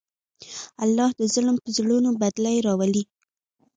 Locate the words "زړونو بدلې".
1.77-2.55